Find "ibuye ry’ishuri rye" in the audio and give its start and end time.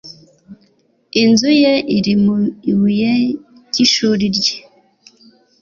2.69-4.57